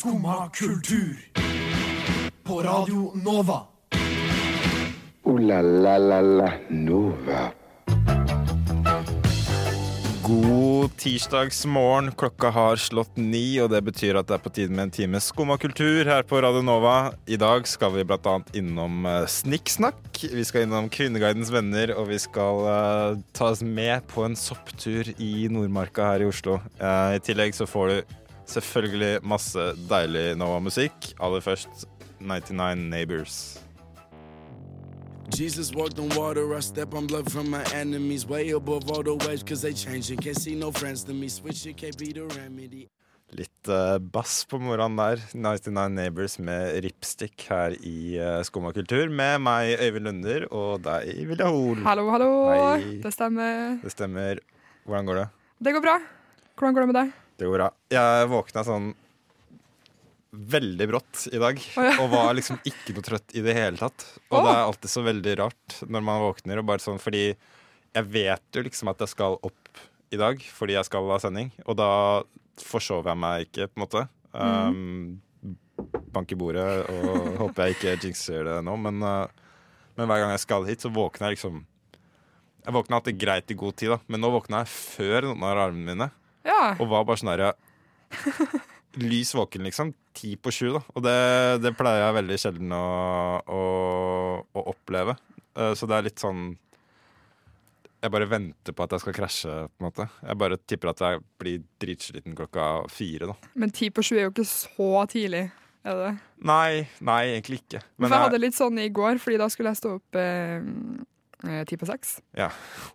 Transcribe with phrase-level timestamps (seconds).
[0.00, 1.16] Skumma kultur.
[2.42, 3.60] På Radio Nova.
[5.22, 7.50] O-la-la-la-la Nova.
[10.24, 12.12] God tirsdagsmorgen.
[12.12, 15.20] Klokka har slått ni, og det betyr at det er på tide med en time
[15.20, 17.12] skumma kultur her på Radio Nova.
[17.28, 18.38] I dag skal vi bl.a.
[18.56, 20.00] innom uh, Snikksnakk.
[20.32, 25.12] Vi skal innom Kvinneguidens venner, og vi skal uh, ta oss med på en sopptur
[25.18, 26.56] i Nordmarka her i Oslo.
[26.80, 28.16] Uh, I tillegg så får du
[28.50, 31.12] selvfølgelig masse deilig Nova-musikk.
[31.20, 31.86] Aller først
[32.20, 33.60] 99 Neighbors.
[35.38, 38.26] Jesus walked on water, I step on blood from my enemies.
[38.26, 40.18] Way above all the waves, cause they changing.
[40.18, 41.28] Can't see no friends to me.
[41.28, 42.88] Switch it can't be the remedy.
[43.30, 45.22] Litt uh, bass på morgenen der.
[45.32, 49.06] 99 Neighbors med Ripstick her i uh, Skumma kultur.
[49.06, 51.78] Med meg, Øyvind Lunder, og deg, Vilja Hol.
[51.86, 52.30] Hallo, hallo.
[52.50, 52.98] Hei.
[53.04, 53.78] Det stemmer.
[53.84, 54.42] Det stemmer.
[54.84, 55.28] Hvordan går det?
[55.62, 55.98] Det går bra.
[56.58, 57.14] Hvordan går det med deg?
[57.40, 57.70] Det går bra.
[57.88, 58.90] Jeg våkna sånn
[60.30, 61.62] veldig brått i dag,
[61.96, 64.04] og var liksom ikke noe trøtt i det hele tatt.
[64.28, 64.44] Og oh.
[64.44, 68.58] det er alltid så veldig rart når man våkner, og bare sånn fordi jeg vet
[68.58, 69.80] jo liksom at jeg skal opp
[70.14, 71.90] i dag fordi jeg skal ha sending, og da
[72.60, 74.04] forsover jeg meg ikke, på en måte.
[74.36, 75.18] Um,
[76.12, 79.56] bank i bordet, og håper jeg ikke jinxer det nå, men, uh,
[79.96, 81.64] men hver gang jeg skal hit, så våkner jeg liksom
[82.60, 85.64] Jeg våkna alltid greit i god tid, da, men nå våkna jeg før noen av
[85.64, 86.10] armene mine.
[86.46, 86.74] Ja.
[86.80, 87.52] Og var bare sånn herre
[88.98, 89.92] Lys våken, liksom.
[90.18, 90.80] Ti på sju, da.
[90.98, 91.12] Og det,
[91.62, 92.80] det pleier jeg veldig sjelden å,
[93.46, 93.60] å,
[94.50, 95.14] å oppleve.
[95.54, 96.56] Eh, Så det er litt sånn
[98.02, 100.08] Jeg bare venter på at jeg skal krasje, på en måte.
[100.24, 103.50] Jeg bare tipper at jeg blir dritsliten klokka fire, da.
[103.60, 105.44] Men ti på sju er jo ikke så tidlig,
[105.86, 106.10] er det?
[106.50, 107.84] Nei, nei, egentlig ikke.
[108.00, 110.64] For jeg hadde litt sånn i går, fordi da skulle jeg stå opp eh,
[111.68, 112.18] ti på seks.
[112.36, 112.50] Ja.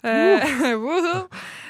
[0.05, 0.45] Eh,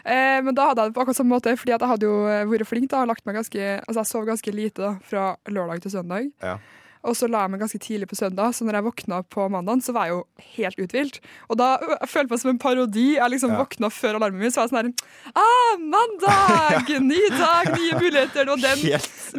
[0.03, 2.45] eh, men da hadde jeg det på akkurat samme måte, fordi jeg hadde jo eh,
[2.49, 2.89] vært flink.
[2.91, 6.31] da, lagt meg ganske, altså Jeg sov ganske lite da, fra lørdag til søndag.
[6.43, 6.57] Ja.
[7.05, 9.83] Og så la jeg meg ganske tidlig på søndag, så når jeg våkna på mandag,
[9.85, 10.23] så var jeg jo
[10.57, 11.19] helt uthvilt.
[11.49, 13.07] Og da ø, jeg følte meg som en parodi.
[13.19, 13.59] Jeg liksom Ja.
[13.61, 16.89] våkna før alarmen min, så var jeg sånn her Ah, mandag!
[17.11, 18.49] Ny dag, nye muligheter!
[18.53, 18.81] Og den,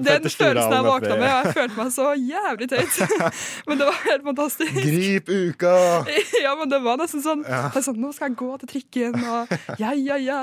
[0.07, 3.01] den følelsen jeg våkna med, og jeg følte meg så jævlig teit.
[3.67, 4.81] Men det var helt fantastisk.
[4.83, 5.75] Grip uka!
[6.47, 7.71] Ja, men det var nesten sånn, Ja.
[7.75, 9.51] sånn Nå skal jeg gå til trikken, og
[9.81, 10.41] ja, ja, ja.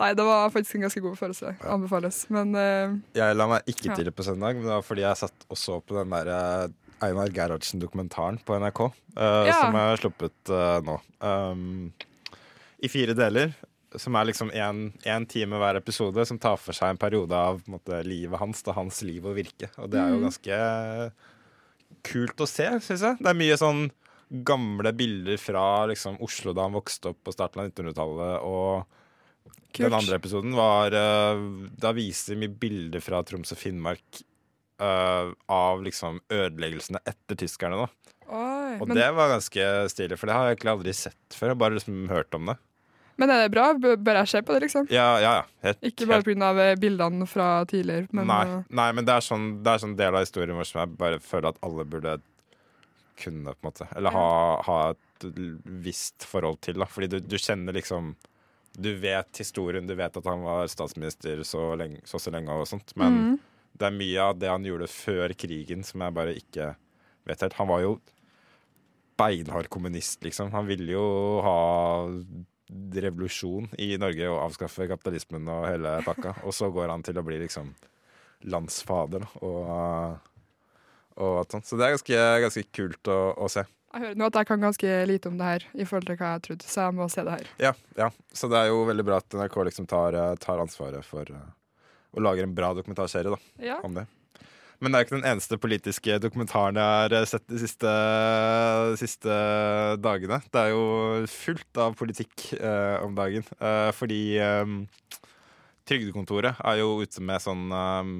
[0.00, 1.52] Nei, det var faktisk en ganske god følelse.
[1.68, 2.22] Anbefales.
[2.34, 5.46] Men uh, Jeg la meg ikke til på søndag, men det var fordi jeg satt
[5.52, 6.47] og så på den der eh,
[7.00, 8.80] Einar Gerhardsen-dokumentaren på NRK,
[9.16, 9.56] eh, Ja.
[9.60, 10.96] som er sluppet eh, nå.
[11.22, 11.92] Um,
[12.82, 13.54] I fire deler,
[13.96, 17.78] som er liksom én time hver episode, som tar for seg en periode av en
[17.78, 19.70] måte, livet hans, da hans liv og virke.
[19.78, 20.26] Og det er jo Mhm.
[20.28, 21.12] ganske
[22.04, 23.18] kult å se, syns jeg.
[23.18, 23.90] Det er mye sånn
[24.44, 28.84] gamle bilder fra liksom, Oslo da han vokste opp på starten av 1900-tallet, og
[29.72, 29.88] Kult.
[29.90, 34.22] den andre episoden var eh, Da viser mye bilder fra Troms og Finnmark
[34.80, 37.84] eh, av liksom ødeleggelsene etter tyskerne.
[37.84, 37.88] da
[38.28, 41.50] oi, Og men, det var ganske stilig, for det har jeg egentlig aldri sett før.
[41.50, 42.56] Jeg har bare liksom hørt om det.
[43.18, 43.72] men er det bra?
[43.74, 44.88] Bør jeg se på det, liksom?
[44.94, 45.44] Ja, ja, ja.
[45.66, 46.80] Helt, Ikke bare helt, pga.
[46.80, 50.14] bildene fra tidligere, men nei, eh, nei, men det er sånn Det er sånn del
[50.14, 52.18] av historien vår som jeg bare føler at alle burde
[53.18, 53.88] kunne, på en måte.
[53.96, 55.24] Eller ha, ha et
[55.82, 56.86] visst forhold til, da.
[56.86, 58.14] Fordi du, du kjenner liksom
[58.78, 62.68] Du vet historien, du vet at han var statsminister så lenge, så, så lenge og
[62.68, 63.38] sånt, men mhm.
[63.78, 66.72] Det er mye av det han gjorde før krigen som jeg bare ikke
[67.28, 67.58] vet helt.
[67.60, 67.96] Han var jo
[69.18, 70.52] beinhard kommunist, liksom.
[70.54, 71.06] Han ville jo
[71.44, 71.58] ha
[72.68, 76.36] revolusjon i Norge og avskaffe kapitalismen og hele pakka.
[76.46, 77.72] Og så går han til å bli liksom
[78.48, 80.20] landsfader og,
[81.18, 81.66] og alt sånt.
[81.66, 83.64] Så det er ganske, ganske kult å, å se.
[83.88, 86.34] Jeg hører nå at jeg kan ganske lite om det her, i forhold til hva
[86.34, 87.52] jeg trodde, så jeg må se det her.
[87.70, 88.10] Ja, ja.
[88.36, 91.32] Så det er jo veldig bra at NRK liksom tar, eh, tar ansvaret for
[92.16, 93.80] eh, lager en bra dokumentarserie da, Ja.
[93.84, 94.06] om det.
[94.80, 97.94] Men det er ikke den eneste politiske dokumentaren jeg har eh, sett de siste,
[98.92, 99.38] de siste
[99.98, 100.38] dagene.
[100.54, 103.42] Det er jo fullt av politikk eh, om dagen.
[103.58, 104.76] Eh, fordi eh,
[105.88, 108.10] Trygdekontoret er jo ute med sånn eh,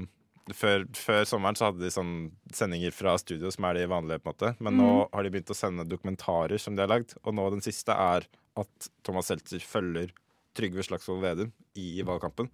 [0.57, 2.12] før, før sommeren så hadde de sånn
[2.57, 4.23] sendinger fra studio, som er de vanlige.
[4.25, 7.12] på en måte Men nå har de begynt å sende dokumentarer som de har lagd.
[7.23, 8.25] Og nå den siste er
[8.59, 10.11] at Thomas Seltzer følger
[10.59, 12.49] Trygve Slagsvold Vedum i valgkampen.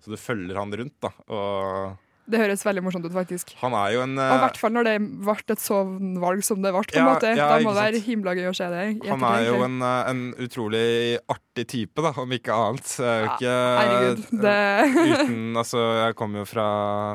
[0.00, 1.10] Så du følger han rundt, da.
[1.28, 1.96] Og
[2.30, 3.54] Det høres veldig morsomt ut, faktisk.
[3.60, 4.94] han er jo en Og i eh, hvert fall når det
[5.26, 6.84] ble et sånn valg som det ble.
[6.86, 7.32] på en Ja, måte.
[7.34, 8.84] ja, da må det være himla gøy å se det.
[9.10, 10.84] Han er jo en, eh, en utrolig
[11.30, 12.92] artig type, da, om ikke annet.
[13.34, 14.24] Ikke Herregud.
[14.40, 14.56] Det,
[15.10, 16.66] Uten, altså, jeg kommer jo fra,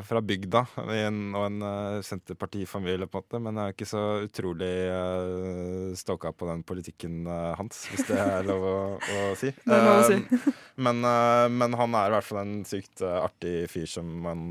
[0.05, 4.03] fra bygda en, og en uh, Senterpartifamilie, på en måte, men jeg er ikke så
[4.27, 9.51] utrolig uh, stoka på den politikken uh, hans, hvis det er lov å, å si.
[9.65, 10.19] Det er lov å si.
[10.19, 10.49] Eh,
[10.85, 14.41] men, eh, men han er i hvert fall en sykt eh, artig fyr som man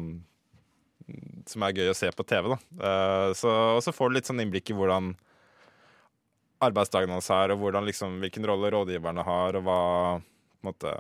[1.50, 2.48] som er gøy å se på TV.
[2.54, 2.58] Da.
[2.88, 5.12] Eh, så, og så får du litt sånn innblikk i hvordan
[6.64, 9.78] arbeidsdagen hans er, og hvordan, liksom, hvilken rolle rådgiverne har, og hva,
[10.22, 10.94] på en måte,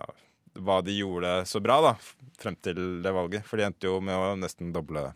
[0.60, 1.94] hva de gjorde så bra da,
[2.40, 3.46] frem til det valget.
[3.48, 5.06] For de endte jo med å nesten doble,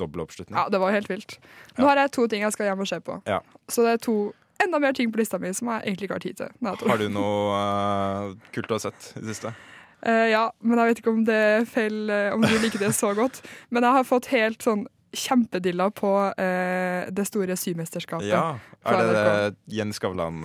[0.00, 0.54] doble oppslutning.
[0.56, 1.38] Ja, det var helt vilt.
[1.76, 1.90] Nå Ja.
[1.90, 3.18] har jeg to ting jeg skal hjem og se på.
[3.26, 3.40] Ja.
[3.68, 4.16] Så det er to
[4.62, 6.88] enda mer ting på lista mi som jeg egentlig ikke har tid til.
[6.88, 9.54] Har du noe uh, kult du har sett i det siste?
[10.04, 12.92] Eh, ja, men jeg vet ikke om det er feil, eh, om du liker det
[12.96, 13.40] så godt.
[13.72, 14.84] Men jeg har fått helt sånn
[15.14, 18.26] kjempedilla på uh, det store symesterskapet.
[18.26, 18.56] Ja.
[18.82, 20.40] Er det det Jens Skavlan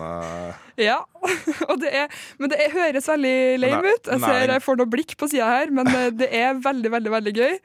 [0.77, 0.99] Ja,
[1.71, 4.11] og det er, men det er, høres veldig lame ut.
[4.11, 5.89] Jeg er ser jeg får noe blikk på sida her, men
[6.21, 7.57] det er veldig, veldig veldig gøy.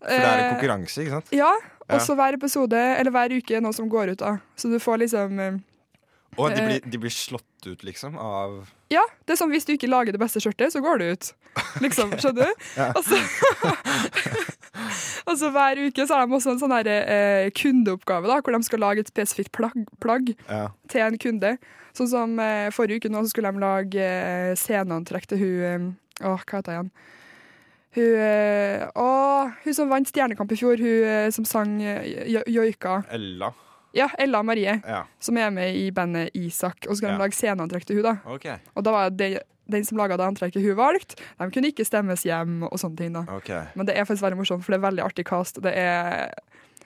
[0.00, 1.36] For det er konkurranse, ikke sant?
[1.36, 1.52] Ja,
[1.90, 4.24] og så hver episode, eller hver uke, er noe som går ut.
[4.24, 5.44] da Så du får liksom
[6.40, 9.72] Og de blir, de blir slått ut, liksom, av Ja, det er sånn hvis du
[9.74, 11.32] ikke lager det beste skjørtet, så går du ut.
[11.82, 12.52] Liksom, skjønner du?
[12.96, 13.16] Og så
[15.30, 18.52] Og så hver uke så har de også en sånn her, eh, kundeoppgave, da hvor
[18.56, 20.68] de skal lage et spesifikt plagg, plagg Ja.
[20.90, 21.50] til en kunde.
[21.96, 25.88] Sånn som eh, forrige uke nå så skulle de lage eh, sceneantrekk til hun eh,
[26.26, 26.90] Åh, hva heter hun?
[27.96, 31.72] Hun, eh, åh, hun som vant Stjernekamp i fjor, hun eh, som sang
[32.46, 33.00] joika.
[33.10, 33.48] Ella.
[33.96, 36.86] Ja, Ella Marie, Ja, som er med i bandet Isak.
[36.88, 37.16] Og så skal Ja.
[37.18, 38.16] de lage sceneantrekk til hun da.
[38.30, 38.46] OK.
[38.76, 42.24] Og da var det den som laga det antrekket hun valgte, de kunne ikke stemmes
[42.26, 43.12] hjem og sånne ting.
[43.12, 43.20] da.
[43.30, 45.60] ok Men det er faktisk veldig morsomt, for det er veldig artig cast.
[45.62, 46.32] Det er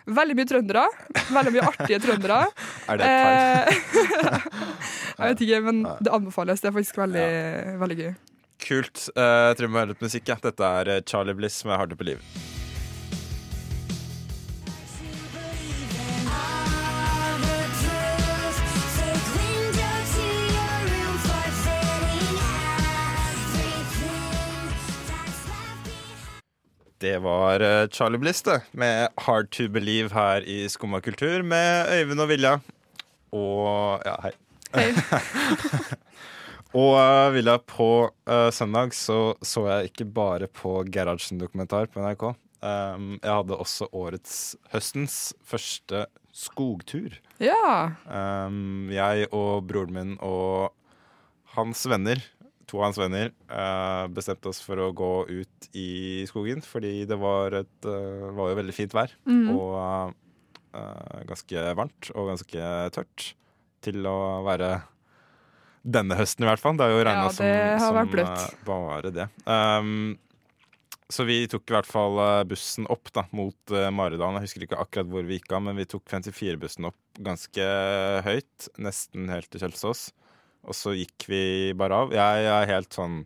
[0.06, 0.85] veldig mye trøndere.
[1.33, 2.47] Veldig mye artige trøndere.
[2.89, 4.25] Er det et tegn?
[4.29, 4.41] Eh,
[5.19, 6.61] jeg vet ikke, men det anbefales.
[6.61, 8.15] Det er faktisk veldig, veldig gøy.
[8.65, 9.09] Kult.
[9.17, 10.29] Eh, jeg tror vi må høre litt musikk.
[10.29, 10.37] Ja.
[10.45, 12.54] Dette er eh, Charlie Bliss med Hard på Believe.
[27.02, 31.91] Det var eh, Charlie Bliss det, med Hard to Believe her i Skumma kultur med
[31.91, 32.58] Øyvind og Vilja.
[33.35, 34.32] Og Ja, hei.
[34.75, 34.91] Hei.
[36.75, 42.25] Og uh, Vilja, på uh, søndag så så jeg ikke bare på Gerhardsen-dokumentar på NRK.
[42.64, 47.14] Um, jeg hadde også årets høstens første skogtur.
[47.38, 47.94] Ja.
[48.11, 50.75] Um, jeg og broren min og
[51.55, 52.19] hans venner,
[52.69, 57.19] to av hans venner, uh, bestemte oss for å gå ut i skogen fordi det
[57.21, 59.15] var, et, uh, var jo veldig fint vær.
[59.55, 59.77] Og
[60.75, 63.31] uh, ganske varmt og ganske tørt
[63.85, 64.77] til å være
[65.85, 66.77] denne høsten i hvert fall.
[66.81, 67.99] Det har jo regna Ja, som, som
[68.65, 69.29] bare det.
[69.45, 70.15] Um,
[71.13, 72.17] så vi tok i hvert fall
[72.49, 74.41] bussen opp da, mot Maridalen.
[74.41, 77.67] Jeg husker ikke akkurat hvor vi gikk av, men vi tok 54-bussen opp ganske
[78.25, 80.09] høyt, nesten helt til Kjelsås.
[80.65, 81.43] Og så gikk vi
[81.77, 82.15] bare av.
[82.15, 83.23] Jeg er helt sånn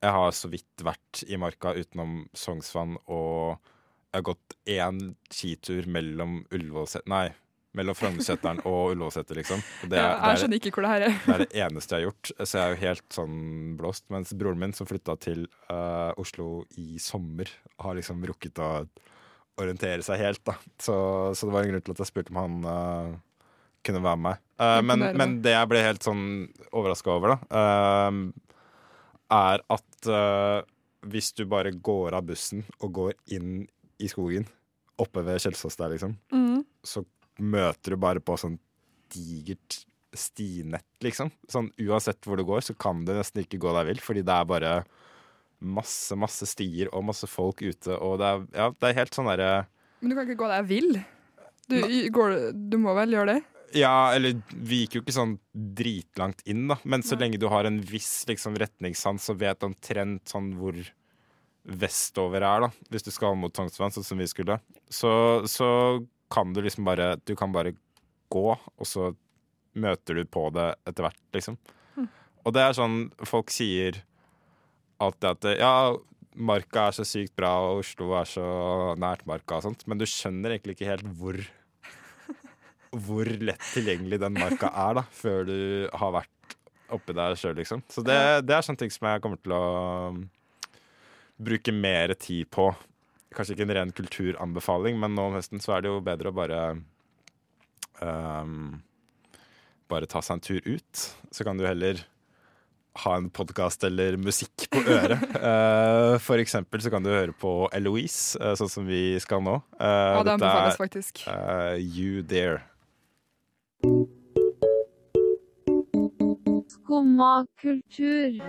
[0.00, 3.58] Jeg har så vidt vært i marka utenom Sognsvann, og
[4.10, 5.00] jeg har gått én
[5.30, 7.04] skitur mellom Ullevålset...
[7.10, 7.28] Nei,
[7.76, 9.60] mellom Frognerseteren og Ullevålseter, liksom.
[9.60, 11.18] Og det, er, ja, jeg er, skjønner ikke hvor det her er.
[11.20, 12.32] det er det eneste jeg har gjort.
[12.40, 13.38] Så jeg er jo helt sånn
[13.78, 14.06] blåst.
[14.14, 16.48] Mens broren min, som flytta til uh, Oslo
[16.80, 17.52] i sommer,
[17.84, 18.72] har liksom rukket å
[19.60, 20.56] orientere seg helt, da.
[20.80, 20.96] Så,
[21.36, 23.18] så det var en grunn til at jeg spurte om han eh,
[23.86, 26.24] kunne være med Uh, men, men det jeg ble helt sånn
[26.76, 28.10] overraska over, da, uh,
[29.32, 30.58] er at uh,
[31.08, 33.62] hvis du bare går av bussen og går inn
[33.96, 34.44] i skogen,
[35.00, 36.58] oppe ved Kjelsås der, liksom, Mm.
[36.84, 37.06] så
[37.40, 38.58] møter du bare på sånn
[39.14, 39.78] digert
[40.12, 41.30] stinett, liksom.
[41.48, 44.34] Sånn uansett hvor du går, så kan du nesten ikke gå deg vill, fordi det
[44.34, 44.74] er bare
[45.60, 49.32] masse, masse stier og masse folk ute, og det er, ja, det er helt sånn
[49.32, 49.64] derre
[50.02, 51.00] Men du kan ikke gå deg vill.
[51.70, 51.80] Du,
[52.12, 53.42] går, du må vel gjøre det?
[53.76, 57.68] Ja, eller vi gikk jo ikke sånn dritlangt inn, da, men så lenge du har
[57.68, 60.78] en viss liksom, retningssans og vet omtrent sånn hvor
[61.70, 64.58] vestover er, da, hvis du skal mot Sognsvann, sånn som vi skulle,
[64.90, 65.12] så,
[65.46, 65.68] så
[66.32, 67.74] kan du liksom bare Du kan bare
[68.30, 69.10] gå, og så
[69.78, 71.58] møter du på det etter hvert, liksom.
[72.46, 74.00] Og det er sånn folk sier
[75.00, 75.72] alltid at ja,
[76.34, 78.46] marka er så sykt bra, og Oslo er så
[79.00, 81.38] nært marka og sånt, men du skjønner egentlig ikke helt hvor
[82.90, 85.58] hvor lett tilgjengelig den marka er, da, før du
[85.94, 86.56] har vært
[86.90, 87.84] oppi der sjøl, liksom.
[87.90, 88.18] Så det,
[88.48, 89.64] det er sånne ting som jeg kommer til å
[90.10, 90.22] um,
[91.40, 92.70] bruke mer tid på.
[93.36, 96.36] Kanskje ikke en ren kulturanbefaling, men nå om høsten så er det jo bedre å
[96.36, 96.62] bare
[98.02, 98.80] um,
[99.90, 101.04] Bare ta seg en tur ut.
[101.34, 102.04] Så kan du heller
[103.02, 105.22] ha en podkast eller musikk på øret.
[105.34, 109.56] Uh, for eksempel så kan du høre på Eloise, uh, sånn som vi skal nå.
[109.78, 109.86] Uh,
[110.18, 111.24] Ja, det anbefales faktisk.
[111.26, 112.60] Uh, You There.
[116.68, 118.40] Skumma kultur.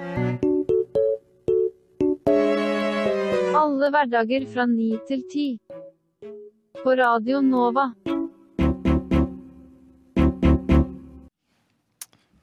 [3.56, 5.60] Alle hverdager fra ni til ti.
[6.84, 7.94] På Radio Nova.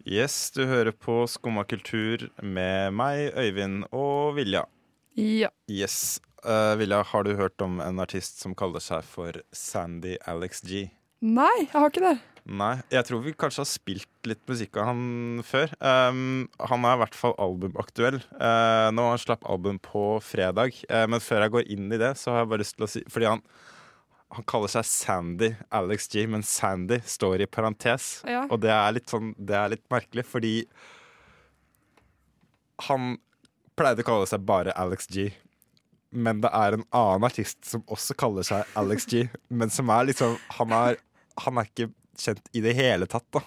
[0.09, 4.65] Yes, du hører på Skumma kultur med meg, Øyvind og Vilja.
[5.19, 5.51] Ja.
[5.69, 6.21] Yes.
[6.47, 10.87] Uh, Vilja, har du hørt om en artist som kaller seg for Sandy Alex G?
[11.21, 12.17] Nei, jeg har ikke det.
[12.49, 15.73] Nei, jeg tror vi kanskje har spilt litt musikk av han før.
[15.85, 18.23] Um, han er i hvert fall albumaktuell.
[18.41, 20.79] Uh, nå han slapp album på fredag.
[20.89, 22.89] Uh, men før jeg går inn i det, så har jeg bare lyst til å
[22.89, 23.43] si Fordi han,
[24.33, 28.09] han kaller seg Sandy Alex G, men Sandy står i parentes.
[28.25, 28.47] Ja.
[28.49, 30.55] Og det er litt sånn Det er litt merkelig, fordi
[32.89, 33.19] han
[33.77, 35.29] pleide å kalle seg bare Alex G.
[36.17, 39.27] Men det er en annen artist som også kaller seg Alex G.
[39.53, 41.03] Men som er liksom Han er,
[41.45, 41.91] han er ikke
[42.23, 43.43] kjent i det hele tatt, da.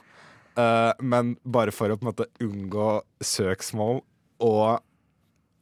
[0.52, 2.88] Uh, men bare for å på en måte unngå
[3.24, 4.02] søksmål
[4.44, 4.82] og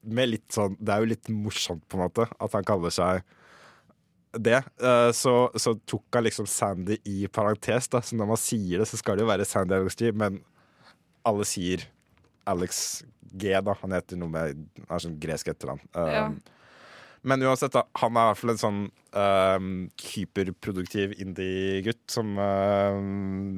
[0.10, 3.22] med litt sånn Det er jo litt morsomt, på en måte, at han kaller seg
[4.34, 4.62] det.
[4.82, 8.02] Uh, så, så tok han liksom Sandy i parentes, da.
[8.02, 10.40] Så når man sier det, så skal det jo være Sandy Alex G, men
[11.28, 11.84] alle sier
[12.50, 13.76] Alex G, da.
[13.82, 15.84] Han heter noe med Han har sånn gresk etternavn.
[15.94, 16.30] Eh, Ja.
[17.28, 18.82] Men uansett, da, han er i hvert fall en sånn
[19.16, 19.58] uh,
[20.14, 22.96] hyperproduktiv indie-gutt som uh,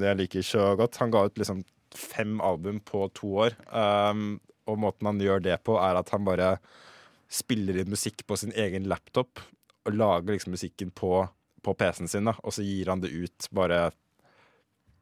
[0.02, 1.00] jeg liker så godt.
[1.04, 1.64] Han ga ut liksom
[1.96, 3.58] fem album på to år.
[3.70, 4.40] Um,
[4.70, 6.56] og måten han gjør det på, er at han bare
[7.32, 9.42] spiller inn musikk på sin egen laptop.
[9.86, 11.26] Og lager liksom musikken på,
[11.66, 12.36] på PC-en sin, da.
[12.42, 13.90] og så gir han det ut bare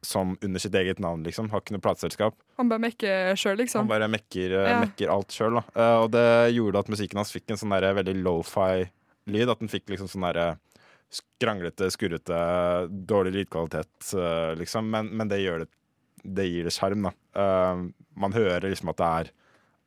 [0.02, 1.50] som under sitt eget navn, liksom.
[1.52, 2.36] Har ikke noe plateselskap.
[2.56, 3.84] Han bare mekker sjøl, liksom.
[3.84, 4.80] Han bare mekker, eh, Ja.
[4.80, 5.62] mekker alt sjøl, da.
[5.76, 9.50] Uh, og det gjorde at musikken hans fikk en sånn der veldig lofi-lyd.
[9.50, 10.58] At den fikk liksom sånn derre
[11.10, 14.88] skranglete, skurrete, dårlig lydkvalitet, uh, liksom.
[14.90, 15.68] Men, men det det
[16.22, 17.12] Det gir det sjarm, da.
[17.34, 19.30] Uh, man hører liksom at det er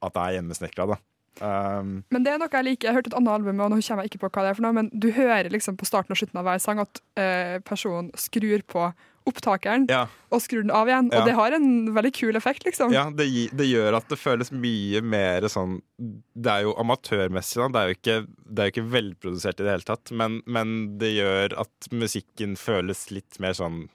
[0.03, 0.97] At det er hjemmesnekra, da.
[1.41, 2.87] Um, Men det er noe jeg liker.
[2.87, 4.57] Jeg har hørt et annet album, og nå kommer jeg ikke på hva det er
[4.57, 7.57] for noe, men du hører liksom på starten og slutten av hver sang at uh,
[7.65, 8.91] personen skrur på
[9.29, 10.03] opptakeren ja,
[10.33, 11.09] og skrur den av igjen.
[11.13, 11.21] Ja.
[11.21, 12.93] Og det har en veldig kul effekt, liksom.
[12.95, 17.69] ja det, det gjør at det føles mye mer sånn Det er jo amatørmessig, da.
[17.71, 20.13] Det er jo ikke, det er jo ikke velprodusert i det hele tatt.
[20.23, 23.85] Men, men det gjør at musikken føles litt mer sånn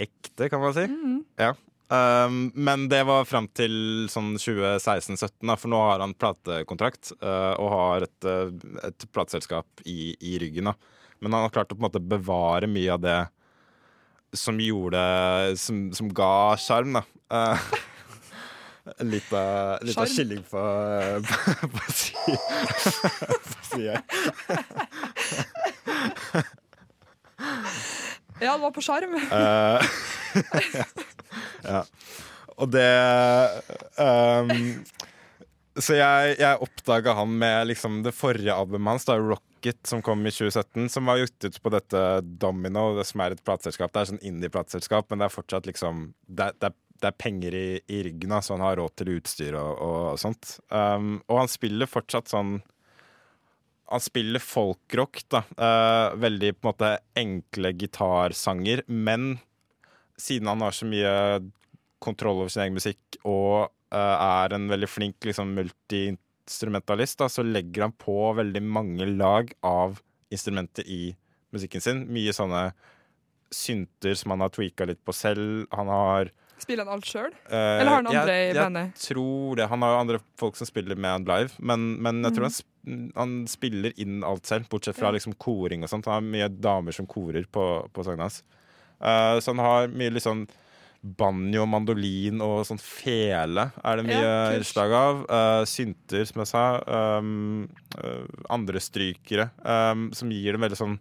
[0.00, 0.88] ekte, kan man si.
[1.40, 1.52] Ja.
[1.92, 7.54] Um, men det var fram til sånn 2016-2017, da, for nå har han platekontrakt uh,
[7.60, 10.72] og har et, uh, et plateselskap i, i ryggen.
[10.72, 10.74] Da.
[11.20, 13.18] Men han har klart å på en måte bevare mye av det
[14.36, 15.00] som gjorde
[15.60, 17.04] Som, som ga sjarm, da.
[17.32, 17.58] Uh,
[19.00, 20.60] Litt av, litt av kylling på,
[21.24, 22.36] på, på si-
[23.70, 23.96] sida.
[28.42, 29.14] Ja, det var på sjarm.
[29.16, 29.80] Uh,
[31.70, 31.80] ja.
[32.54, 32.90] Og det
[33.98, 34.52] um,
[35.80, 39.16] Så jeg, jeg oppdaga han med liksom det forrige albumet hans, da,
[39.64, 40.88] 'Rocket', som kom i 2017.
[40.88, 43.92] Som var gjort ut på dette Domino, som er et plateselskap.
[43.92, 47.80] Det er sånn indie-plateselskap, men det er fortsatt liksom Det, det, det er penger i,
[47.88, 50.58] i ryggen, så han har råd til utstyr og, og sånt.
[50.70, 52.62] Um, og han spiller fortsatt sånn
[53.84, 55.42] han spiller folkrock, da.
[55.60, 58.82] Uh, veldig på en måte enkle gitarsanger.
[58.88, 59.38] Men
[60.16, 61.12] siden han har så mye
[62.02, 65.52] kontroll over sin egen musikk og uh, er en veldig flink liksom,
[66.44, 71.14] multiinstrumentalist, da, så legger han på veldig mange lag av instrumenter i
[71.52, 72.04] musikken sin.
[72.12, 72.72] Mye sånne
[73.54, 75.66] synter som han har tweaka litt på selv.
[75.72, 77.32] Han har Spiller han alt sjøl?
[77.50, 78.92] uh, Eller har han andre jeg, i bandet?
[78.94, 79.66] Jeg tror det.
[79.68, 82.54] Han har jo andre folk som spiller med han live, men, men jeg tror han,
[82.54, 85.16] sp- han spiller inn alt selv, bortsett fra Ja.
[85.18, 86.06] liksom koring og sånt.
[86.06, 88.42] Han har mye damer som korer på, på sangene hans.
[89.02, 90.46] Uh, så han har mye litt sånn
[91.04, 95.24] banjo, mandolin og sånn fele er det mye Ja, innslag av.
[95.28, 96.64] Uh, synter, som jeg sa.
[97.20, 97.66] Um,
[97.98, 100.96] uh, andre strykere, um, som gir det veldig sånn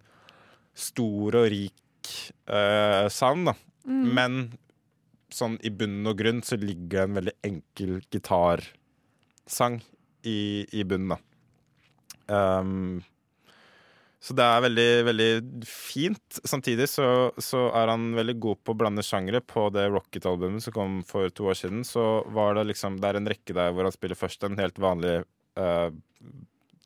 [0.75, 2.11] stor og rik
[2.51, 3.55] uh, sound, da.
[3.87, 4.03] Mm.
[4.19, 4.37] Men
[5.33, 9.79] sånn i bunn og grunn så ligger det en veldig enkel gitarsang
[10.27, 11.21] i, i bunnen, da.
[12.33, 13.01] Um,
[14.23, 15.31] så det er veldig, veldig
[15.67, 16.37] fint.
[16.47, 17.07] Samtidig så,
[17.43, 19.41] så er han veldig god på å blande sjangere.
[19.43, 23.19] På det Rocket-albumet som kom for to år siden, så var det liksom Det er
[23.19, 25.17] en rekke der hvor han spiller først en helt vanlig
[25.59, 25.89] uh,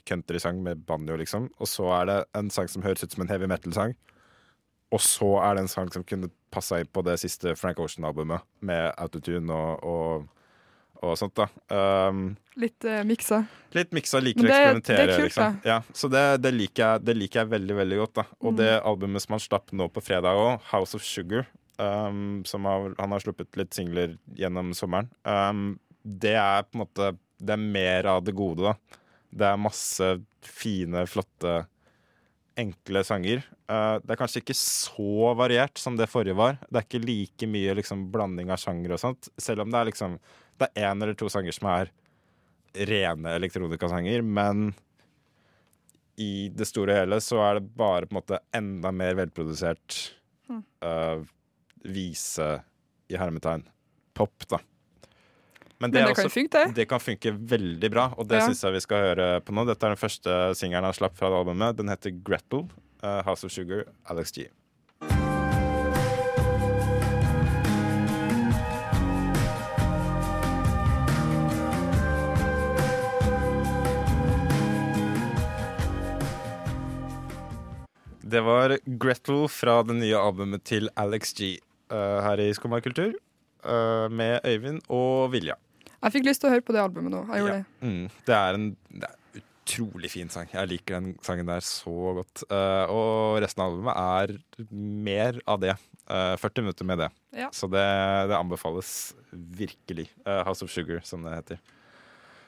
[0.09, 1.51] countrysang med banjo, liksom.
[1.61, 3.93] Og så er det en sang som høres ut som en heavy metal-sang.
[4.95, 8.45] Og så er det en sang som kunne passa inn på det siste Frank Ocean-albumet,
[8.65, 10.27] med autotune og, og,
[11.03, 11.47] og sånt, da.
[12.09, 13.43] Um, Litt uh, miksa.
[13.77, 15.59] litt miksa, liker å eksperimentere, det kult, liksom.
[15.67, 18.25] Ja, så det, det, liker jeg, det liker jeg veldig, veldig godt, da.
[18.41, 18.57] Og Mm.
[18.57, 21.45] det albumet som han slapp nå på fredag òg, House of Sugar,
[21.77, 26.85] um, som har, han har sluppet litt singler gjennom sommeren, um, det er på en
[26.85, 28.73] måte Det er mer av det gode, da.
[29.29, 30.07] Det er masse
[30.41, 31.67] fine, flotte
[32.57, 33.43] enkle sanger.
[33.69, 36.57] Uh, det er kanskje ikke så variert som det forrige var.
[36.71, 39.29] Det er ikke like mye liksom, blanding av sjanger og sånt.
[39.37, 40.15] Selv om det er liksom
[40.57, 41.91] Det er én eller to sanger som er
[42.87, 44.73] rene elektronikasanger, men
[46.17, 49.97] i det store og hele så er det bare på en måte enda mer velprodusert
[50.49, 51.21] uh,
[51.85, 52.47] vise
[53.09, 53.63] i hermetegn.
[54.17, 54.57] Pop, da.
[55.77, 56.75] Men Men er det kan også- funke, det.
[56.75, 58.47] det kan funke veldig bra, og det Ja.
[58.47, 59.65] synes jeg vi skal høre på nå.
[59.67, 61.75] Dette er den første singelen han slapp fra det albumet.
[61.77, 62.67] Den heter Gretel.
[63.03, 64.47] uh, House of Sugar, Alex G.
[78.27, 81.53] Det var Gretel fra det nye albumet til Alex G.
[81.93, 83.13] uh, her i Skumma kultur.
[83.63, 85.55] Uh, med Øyvind og Vilja.
[85.97, 87.21] Jeg fikk lyst til å høre på det albumet nå.
[87.31, 87.63] Jeg gjorde Ja.
[87.63, 87.87] det.
[87.87, 90.47] Mm, det er en det er utrolig fin sang.
[90.53, 92.43] Jeg liker den sangen der så godt.
[92.51, 95.75] Uh, og resten av albumet er mer av det.
[96.07, 97.09] Eh, 40 minutter med det.
[97.35, 97.49] Ja.
[97.51, 97.83] Så det,
[98.29, 100.05] det anbefales virkelig.
[100.23, 101.59] House of Sugar, som det heter.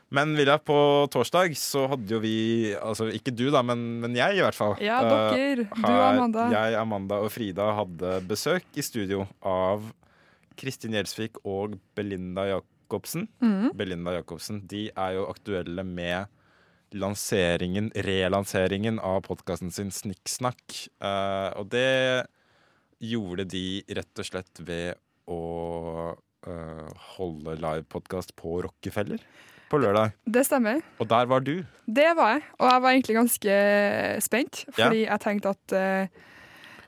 [0.09, 0.75] Men Vilja, på
[1.13, 4.73] torsdag så hadde jo vi Altså ikke du, da, men, men jeg i hvert fall.
[4.81, 5.67] Ja, eh, dere.
[5.69, 6.47] Du og Amanda.
[6.55, 9.85] Jeg, Amanda og Frida hadde besøk i studio av
[10.59, 13.27] Kristin Gjelsvik og Belinda Jacobsen.
[13.43, 13.69] Mm.
[13.77, 14.63] Belinda Jacobsen.
[14.69, 16.27] De er jo aktuelle med
[16.97, 20.63] lanseringen, relanseringen av podkasten sin Snikksnakk.
[20.97, 22.25] Uh, og det
[22.99, 23.63] gjorde de
[23.95, 24.97] rett og slett ved
[25.29, 25.43] å
[26.17, 29.21] uh, holde livepodkast på Rockefeller
[29.69, 30.13] på lørdag.
[30.25, 30.83] Det stemmer.
[30.99, 31.55] Og der var du.
[31.89, 33.55] Det var jeg, og jeg var egentlig ganske
[34.25, 36.29] spent, fordi jeg tenkte at uh,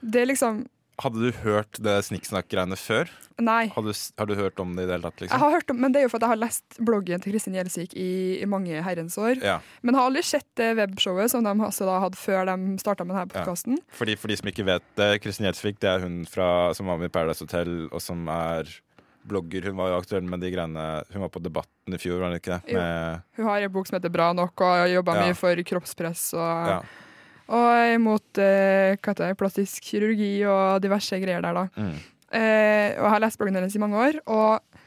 [0.02, 0.66] det liksom
[1.02, 3.10] Hadde du hørt det Snikksnakk-greiene før?
[3.42, 3.72] Nei.
[3.74, 5.18] Har du, har du hørt om det i det hele tatt?
[5.18, 5.42] Jeg liksom?
[5.42, 7.56] har hørt om, men det er jo for at jeg har lest bloggen til Kristin
[7.58, 8.12] Gjelsvik i,
[8.44, 9.42] i mange herrens år.
[9.42, 9.56] Ja.
[9.82, 13.18] Men har aldri sett det webshowet som de altså da hadde før de starta med
[13.18, 13.82] denne podkasten.
[13.98, 17.02] Fordi, for de som ikke vet det, Kristin Gjelsvik det er hun fra, som var
[17.02, 18.70] med i Paradise Hotel, og som er
[19.28, 19.70] blogger.
[19.70, 22.40] Hun var jo aktuell med de greiene Hun var på Debatten i fjor, var hun
[22.40, 22.74] ikke det?
[22.78, 25.26] Med, Hun har en bok som heter Bra nok, og jobba Ja.
[25.28, 26.80] mye for kroppspress og, ja.
[27.52, 31.68] og imot eh, det, plastisk kirurgi og diverse greier der, da.
[31.76, 31.96] Mm.
[32.32, 34.20] Eh, og jeg har lest bloggen hennes i mange år.
[34.32, 34.80] Og,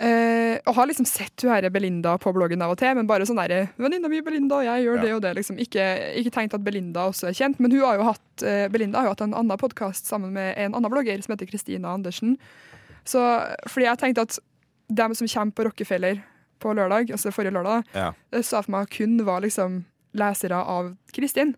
[0.00, 3.24] eh, og har liksom sett hun her Belinda på bloggen av og til, men bare
[3.28, 5.02] sånn derre 'Venninna mi Belinda, jeg gjør Ja.
[5.02, 5.34] det og det'.
[5.40, 5.58] Liksom.
[5.58, 8.98] Ikke, ikke tenkt at Belinda også er kjent, men hun har jo hatt, eh, Belinda
[8.98, 12.36] har jo hatt en annen podkast sammen med en annen blogger som heter Kristina Andersen.
[13.04, 13.20] Så
[13.68, 14.38] fordi jeg tenkte at
[14.90, 16.22] dem som kommer på Rockefeller
[16.60, 18.12] på lørdag, altså forrige lørdag, Ja.
[18.32, 19.84] det sa for meg kun var liksom
[20.14, 21.54] lesere av Kristin.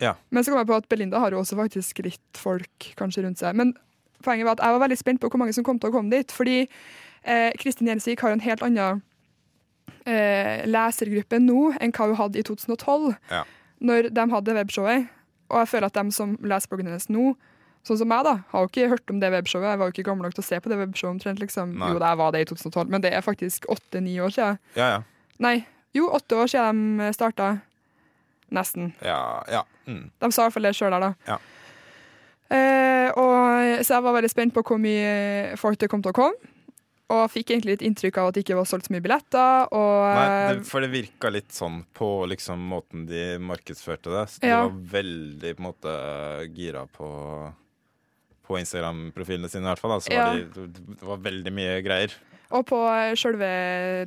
[0.00, 0.14] Ja.
[0.30, 3.38] Men så kom jeg på at Belinda har jo også faktisk litt folk kanskje rundt
[3.38, 3.54] seg.
[3.54, 3.74] Men
[4.24, 6.10] poenget var at jeg var veldig spent på hvor mange som kom til å komme
[6.10, 6.32] dit.
[6.32, 6.66] Fordi
[7.24, 9.02] eh, Kristin Gjelsvik har en helt annen
[10.06, 13.44] eh, lesergruppe nå enn hva hun hadde i 2012, Ja.
[13.80, 15.08] når de hadde webshowet.
[15.50, 17.34] Og jeg føler at de som leser bloggen hennes nå,
[17.86, 19.70] sånn som meg, da, har jo ikke hørt om det webshowet.
[19.72, 21.40] Jeg var jo ikke gammel nok til å se på det webshowet omtrent.
[21.40, 21.72] Liksom.
[21.80, 21.88] Nei.
[21.94, 24.58] Jo, det var det i 2012, men det er faktisk åtte-ni år siden.
[24.76, 25.02] ja, ja.
[25.40, 25.64] Nei,
[25.96, 27.46] jo, åtte år siden de starta.
[28.52, 28.92] Nesten.
[29.00, 29.62] Ja, ja.
[29.86, 30.10] Mm.
[30.20, 31.14] De sa i hvert fall det sjøl der, da.
[31.30, 31.38] Ja.
[32.50, 36.16] Eh, og, så jeg var veldig spent på hvor mye folk det kom til å
[36.18, 36.50] komme.
[37.10, 39.70] Og fikk egentlig litt inntrykk av at det ikke var solgt så mye billetter.
[39.74, 40.26] Og Nei,
[40.58, 44.26] det, for det virka litt sånn på liksom måten de markedsførte det.
[44.30, 44.60] Så De Ja.
[44.68, 45.94] var veldig på en måte
[46.54, 47.08] gira på
[48.50, 49.94] på Instagram-profilene sine, i hvert fall.
[49.96, 50.02] Da.
[50.04, 50.26] Så Ja.
[50.32, 50.66] var de,
[50.98, 52.18] det var veldig mye greier.
[52.50, 52.78] Og på
[53.14, 53.48] sjølve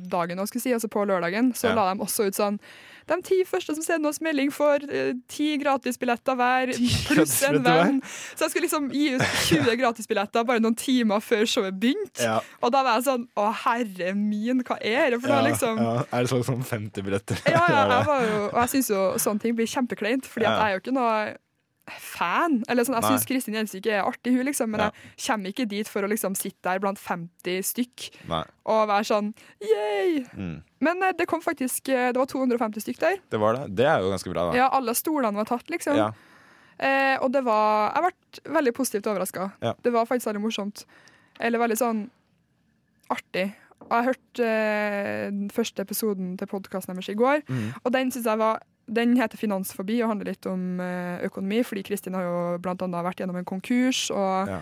[0.04, 1.74] dagen, si, altså på lørdagen, så Ja.
[1.78, 2.58] la de også ut sånn
[3.06, 6.70] De ti første som sender oss melding, får uh, ti gratisbilletter hver,
[7.04, 7.98] pluss en venn.
[8.34, 12.40] Så jeg skulle liksom gi ut 20 gratisbilletter bare noen timer før showet begynte.
[12.62, 15.20] Og da var jeg sånn Å, herre min, hva er det?
[15.20, 15.92] For noe, ja, liksom ja.
[16.16, 17.36] Er det sånn som 50 billetter?
[17.52, 20.56] Ja, ja, jeg var jo, og jeg syns jo sånne ting blir kjempekleint, Fordi Ja.
[20.56, 21.36] jeg er jo ikke noe
[22.00, 22.62] fan.
[22.68, 24.90] Eller sånn, Jeg syns Kristin Gjelsvik er artig, hun liksom, men Ja.
[25.16, 28.42] jeg kommer ikke dit for å liksom sitte der blant 50 stykk Nei.
[28.66, 30.24] og være sånn yay!
[30.36, 30.62] Mm.
[30.80, 33.18] Men eh, det kom faktisk eh, Det var 250 stykk der.
[33.30, 33.74] Det var det.
[33.76, 34.56] Det er jo ganske bra, da.
[34.56, 35.96] Ja, Alle stolene var tatt, liksom.
[35.96, 36.10] Ja.
[36.78, 38.02] Eh, og det var Jeg
[38.42, 39.52] ble veldig positivt overraska.
[39.62, 39.74] Ja.
[39.82, 40.84] Det var faktisk veldig morsomt.
[41.38, 42.10] Eller veldig sånn
[43.10, 43.52] artig.
[43.90, 47.74] Og jeg hørte eh, den første episoden til podkasten deres i går, Mm.
[47.84, 51.82] og den synes jeg var den heter Finansfobi og handler litt om eh, økonomi, fordi
[51.86, 54.60] Kristin har jo annet vært gjennom en konkurs og Ja.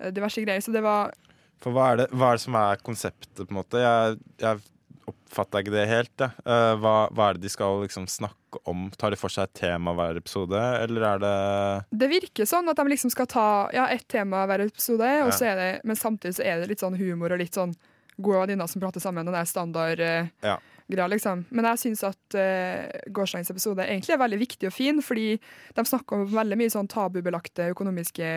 [0.00, 0.60] eh, diverse greier.
[0.64, 1.12] Så det var
[1.60, 3.80] For hva er, det, hva er det som er konseptet, på en måte?
[3.82, 4.60] Jeg, jeg
[5.08, 6.30] oppfatta ikke det helt, jeg.
[6.46, 8.90] Eh, hva, hva er det de skal liksom snakke om?
[8.96, 12.76] Tar de for seg et tema hver episode, eller er det Det virker sånn at
[12.76, 15.28] de liksom skal ta ja, ett tema hver episode, Ja.
[15.30, 17.74] så det, men samtidig så er det litt sånn humor og litt sånn
[18.18, 19.26] gode venninner som prater sammen.
[19.28, 20.58] Den der standard eh, Ja.
[20.88, 21.44] greia, liksom.
[21.50, 25.38] Men jeg syns at uh, gårsdagens episode egentlig er veldig viktig og fin, fordi
[25.76, 28.30] de snakker om veldig mye sånn tabubelagte økonomiske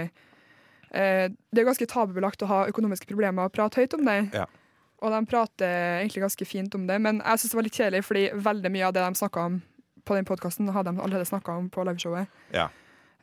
[0.92, 4.18] eh, Det er ganske tabubelagt å ha økonomiske problemer og prate høyt om det.
[4.36, 4.46] Ja.
[5.02, 8.04] Og de prater egentlig ganske fint om det, men jeg syns det var litt kjedelig,
[8.06, 9.62] fordi veldig mye av det de snakka om
[10.06, 12.28] på den podkasten, hadde de allerede snakka om på liveshowet.
[12.54, 12.68] Ja.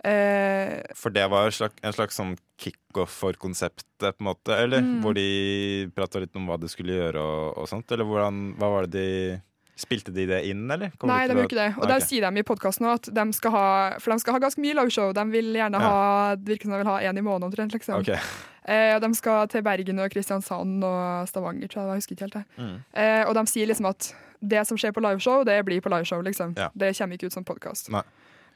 [0.05, 4.55] Eh, For det var en slags, en slags sånn kickoff for konseptet, på en måte?
[4.55, 4.85] Eller?
[4.85, 5.01] Mm.
[5.03, 7.91] Hvor de prata litt om hva de skulle gjøre og, og sånt?
[7.95, 9.11] Eller hvordan, hva var det de
[9.79, 10.91] Spilte de det inn, eller?
[10.99, 11.69] Kom Nei, de gjorde ikke det.
[11.77, 11.93] Og okay.
[11.93, 13.67] der sier de i podkasten at de skal ha
[14.03, 15.13] For de skal ha ganske mye lagshow.
[15.15, 15.91] De vil gjerne Ja.
[15.93, 18.01] ha Det virker som de vil ha én i måneden omtrent, liksom.
[18.03, 18.19] Okay.
[18.67, 21.89] Eh, og de skal til Bergen og Kristiansand og Stavanger, tror jeg.
[21.89, 22.45] Jeg husker ikke helt det.
[22.59, 22.75] Mm.
[22.93, 24.11] Eh, og de sier liksom at
[24.43, 26.59] det som skjer på liveshow, det blir på liveshow, liksom.
[26.59, 26.69] Ja.
[26.75, 27.89] Det kommer ikke ut som podkast.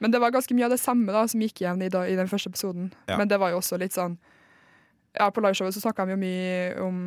[0.00, 2.16] Men det var ganske mye av det samme da som gikk igjen i, da, i
[2.18, 2.88] den første episoden.
[3.08, 3.18] Ja.
[3.20, 4.16] Men det var jo også litt sånn
[5.12, 6.98] Ja, på liveshowet så snakka vi jo mye om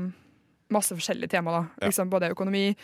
[0.70, 1.64] masse forskjellige tema, da.
[1.82, 1.88] Ja.
[1.90, 2.76] Liksom både økonomi,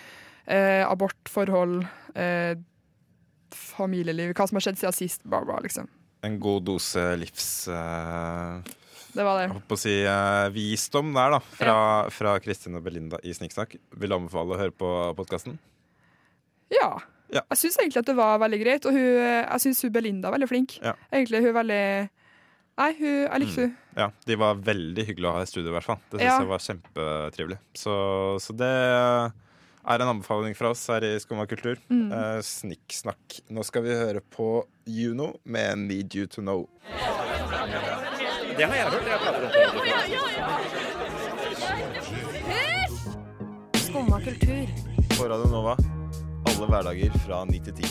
[0.50, 1.84] eh, abort, forhold,
[2.18, 2.56] eh,
[3.54, 5.90] familieliv, hva som har skjedd siden sist, bla, bla, liksom.
[6.26, 7.68] En god dose livs...
[7.68, 8.62] eh,
[9.14, 9.54] Det var jeg det.
[9.58, 11.40] holdt på å si uh, visdom der, da.
[11.58, 11.78] Fra,
[12.14, 13.76] fra Kristin og Belinda i Snikksnakk.
[14.00, 15.58] Vil du anbefale å høre på podkasten?
[16.72, 16.94] Ja.
[17.32, 17.41] Ja.
[17.54, 20.50] Jeg syns egentlig at det var veldig greit, og hun, jeg syns Belinda er veldig
[20.52, 20.78] flink.
[20.84, 20.94] Ja.
[21.12, 22.10] Egentlig hun er veldig
[22.82, 23.74] Nei, hun, jeg likte hun.
[24.00, 26.00] Ja, de var veldig hyggelige å ha i studio, i hvert fall.
[26.10, 26.38] Det syns Ja.
[26.39, 27.58] jeg var kjempetrivelig.
[27.78, 27.94] Så,
[28.41, 31.76] så det er en anbefaling fra oss her i Skumma kultur.
[31.91, 32.12] Mm.
[32.15, 33.41] Eh, Snikksnakk.
[33.52, 36.67] Nå skal vi høre på Juno med 'Need You To Know'.
[38.58, 39.06] Det har jeg hørt.
[39.08, 39.52] Jeg prater om
[43.76, 44.67] Skumma kultur.
[45.17, 46.01] på Radio Nova.
[46.62, 47.88] Alle hverdager fra 9 til 10.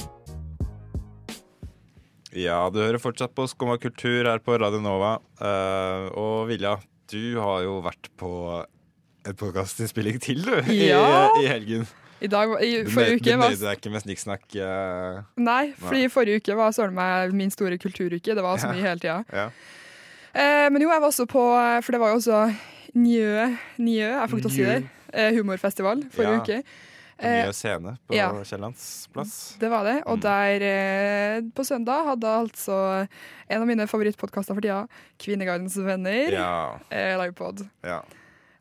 [2.39, 5.17] Ja, du hører fortsatt på Skumma kultur her på Radio Nova.
[5.41, 6.77] Uh, og Vilja,
[7.11, 8.29] du har jo vært på
[9.27, 11.01] en podkastinnspilling til, du, Ja.
[11.35, 11.83] i, i helgen.
[12.23, 14.45] I dag, i forrige uke du nøyde deg ikke med snikksnakk.
[14.55, 18.37] Uh, Nei, fordi forrige uke var søren meg min store kulturuke.
[18.39, 18.77] Det var så Ja.
[18.77, 19.25] mye hele tida.
[19.35, 19.49] ja.
[20.31, 21.43] Uh, men jo, jeg var også på
[21.83, 22.55] For det var jo også
[22.95, 23.49] Njø,
[23.83, 25.35] Njø jeg får ikke til å si det.
[25.41, 26.39] Humorfestival forrige Ja.
[26.63, 26.63] uke.
[27.21, 28.31] Eh, Nye scene på ja.
[28.49, 29.57] Kiellands plass.
[29.61, 29.97] Det var det.
[30.07, 30.23] Og Mm.
[30.25, 33.07] der eh, på søndag hadde altså
[33.49, 34.87] en av mine favorittpodkaster for tida,
[35.19, 37.67] Kvinnegardens venner, Ja, eh, livepod.
[37.85, 38.03] ja.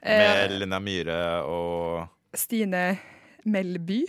[0.02, 2.98] Eh, Med Linnea Myhre og Stine
[3.46, 4.06] Melby.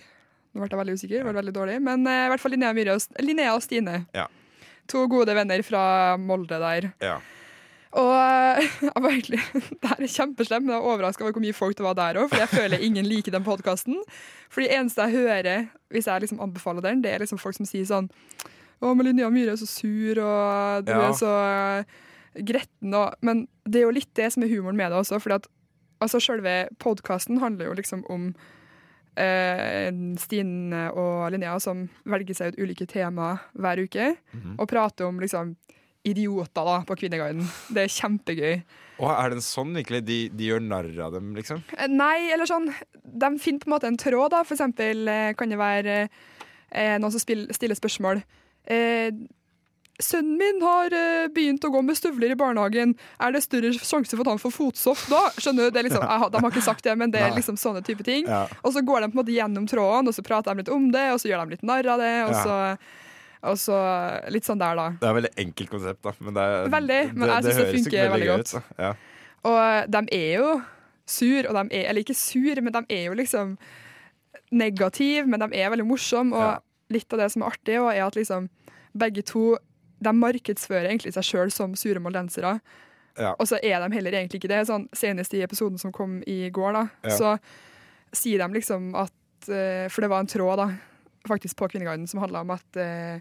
[0.54, 1.80] Nå ble jeg veldig usikker, det var veldig dårlig.
[1.82, 4.06] Men eh, i hvert fall Linnea, og, Linnea og Stine.
[4.14, 4.26] Ja.
[4.90, 6.92] To gode venner fra Molde der.
[7.00, 7.20] Ja.
[7.92, 8.12] Og
[8.86, 9.40] jeg var egentlig,
[9.82, 12.20] det her er kjempeslemt, men jeg er overraska over hvor mye folk det var der
[12.22, 12.28] òg.
[12.30, 13.96] For jeg føler ingen liker den podkasten.
[14.50, 17.66] For det eneste jeg hører hvis jeg liksom anbefaler den, det er liksom folk som
[17.66, 18.06] sier sånn
[18.80, 21.08] Å, men Linnea Myhre er så sur, og du Ja.
[21.10, 21.84] er så eh,
[22.46, 25.18] gretten og Men det er jo litt det som er humoren med det også.
[25.20, 25.48] Fordi at
[26.00, 28.30] altså, selve podkasten handler jo liksom om
[29.18, 29.90] eh,
[30.22, 34.54] Stine og Linnea som velger seg ut ulike temaer hver uke, Mhm.
[34.58, 35.56] og prater om liksom
[36.06, 37.44] idioter da, på Kvinneguiden.
[37.72, 38.60] Det er kjempegøy.
[39.00, 40.02] Å, er det sånn virkelig?
[40.08, 41.62] De, de gjør narr av dem, liksom?
[41.76, 42.68] Eh, Nei, eller sånn
[43.00, 44.42] De finner på en måte en tråd, da.
[44.44, 48.22] For eksempel eh, kan det være eh, noen som stiller spørsmål.
[48.68, 49.12] Eh,
[50.00, 52.94] Sønnen min har eh, begynt å gå med støvler i barnehagen.
[53.20, 55.20] Er det større sjanse for at han får fotsopp da?
[55.36, 55.74] Skjønner du?
[55.76, 58.24] Det liksom, jeg, de har ikke sagt det, men det er liksom sånne type ting.
[58.24, 58.46] Ja.
[58.64, 60.88] Og så går de på en måte gjennom tråden, og så prater de litt om
[60.94, 62.14] det, og så gjør de litt narr av det.
[62.24, 62.56] Og Ja.
[63.42, 63.76] Og så
[64.30, 64.88] litt sånn der, da.
[65.00, 66.12] Det er et veldig enkelt konsept, da.
[66.20, 68.54] Men det, er- Veldig, men jeg synes det høres funker ikke veldig godt.
[68.54, 68.78] ut.
[68.78, 68.92] Ja.
[69.50, 70.62] Og de er jo
[71.06, 73.56] sur, og de er, eller ikke sur, men de er jo liksom
[74.52, 76.34] negative, men de er veldig morsomme.
[76.36, 76.58] Og Ja.
[76.90, 78.48] litt av det som er artig, er at liksom
[78.96, 79.56] begge to
[80.02, 82.60] de markedsfører egentlig seg sjøl som sure moldensere.
[83.18, 83.34] Ja.
[83.38, 84.66] Og så er de heller egentlig ikke det.
[84.66, 87.10] Sånn, senest i episoden som kom i går, da, Ja.
[87.16, 87.38] så
[88.12, 89.12] sier de liksom at
[89.48, 90.70] eh, For det var en tråd da,
[91.30, 93.20] faktisk på Kvinneguiden som handla om at eh,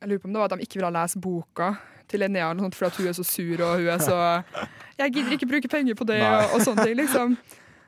[0.00, 1.70] Jeg lurer på om det var at de ikke ville lese boka
[2.06, 4.18] til Linnea eller sånt, fordi at hun er så sur og hun er så
[5.00, 7.36] Jeg gidder ikke bruke penger på det, og, og sånne ting, liksom.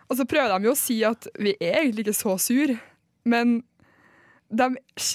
[0.09, 2.73] Og så prøver de jo å si at vi er egentlig ikke så sur,
[3.29, 3.59] men
[4.49, 4.67] de,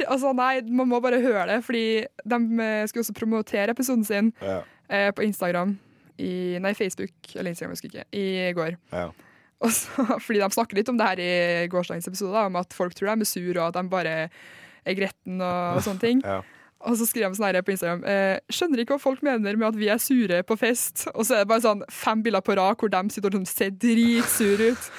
[0.06, 1.84] altså nei, man må bare høre det, fordi
[2.30, 4.60] de eh, skulle også promotere episoden sin Ja.
[4.94, 5.74] eh, på Instagram,
[6.22, 8.78] i, nei, Facebook eller Instagram, jeg husker ikke, i går.
[8.94, 9.08] Ja.
[9.72, 13.14] Så, fordi de snakker litt om det her i gårsdagens episode, om at folk tror
[13.14, 14.18] de er sur, og at de bare
[14.84, 16.26] er gretten og, og sånne ting.
[16.34, 16.42] Ja.
[16.84, 19.70] Og så skriver de sånn her på Instagram eh, Skjønner ikke hva folk mener med
[19.70, 21.06] at vi er sure på fest.
[21.14, 23.48] Og så er det bare sånn fem bilder på rad hvor de sitter og sånn
[23.48, 24.90] ser dritsure ut.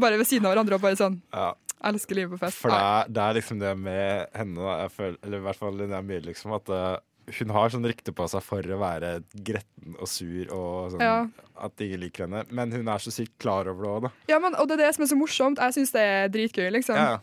[0.00, 1.50] Bare ved siden av hverandre og bare sånn Ja.
[1.84, 2.62] Elsker livet på fest.
[2.62, 5.60] For det er, det er liksom det med henne, da, jeg føler, eller i hvert
[5.60, 6.94] fall Linnea Myhre, liksom, at eh,
[7.38, 11.26] hun har sånn rykte på seg for å være gretten og sur og sånn, Ja.
[11.64, 12.44] at ingen liker henne.
[12.50, 14.10] Men hun er så sykt klar over det òg, da.
[14.28, 15.58] Ja, men, og det er det som er så morsomt.
[15.58, 16.96] Jeg syns det er dritgøy, liksom.
[16.96, 17.18] Ja.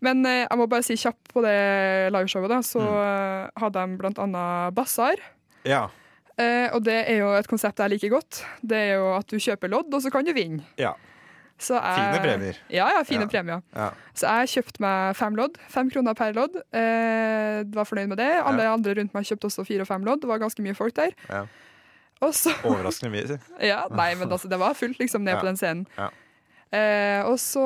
[0.00, 3.00] Men eh, jeg må bare si kjapt på det liveshowet, da, så Mm.
[3.04, 5.16] eh, hadde de blant annet basar.
[5.64, 5.88] Ja.
[6.36, 8.44] Eh, og det er jo et konsept jeg liker godt.
[8.60, 10.62] Det er jo at du kjøper lodd, og så kan du vinne.
[10.76, 10.94] ja.
[11.58, 12.56] Så jeg, Fine premier.
[12.68, 13.26] Ja, ja, fine Ja.
[13.30, 13.60] premier.
[13.76, 13.90] ja.
[14.14, 15.56] Så jeg kjøpte meg fem lodd.
[15.70, 16.56] Fem kroner per lodd.
[16.74, 18.30] Eh, var fornøyd med det.
[18.44, 20.20] Alle andre rundt meg kjøpte også fire og fem lodd.
[20.20, 21.14] Det var ganske mye folk der.
[21.30, 21.44] Ja.
[22.32, 23.38] Så Overraskende mye, si.
[23.70, 25.40] Ja, nei, men altså, det var fullt liksom ned Ja.
[25.40, 25.86] på den scenen.
[25.98, 26.08] Ja.
[26.72, 27.64] Eh, og så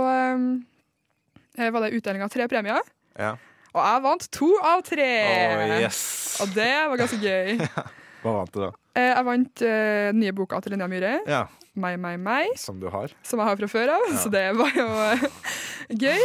[1.57, 2.81] eh, var det utdeling av tre premier,
[3.19, 3.37] Ja.
[3.73, 5.09] og jeg vant to av tre!
[5.57, 6.41] Oh, yes.
[6.43, 7.59] Og det var ganske gøy.
[8.23, 8.71] Hva vant du, da?
[8.99, 11.45] Eh, jeg vant eh, nye boka til Linnea Myhre, Ja,
[11.79, 13.13] Meg, meg, meg, Som du har.
[13.23, 15.21] som jeg har fra før av, så det var jo eh,
[15.95, 16.25] gøy.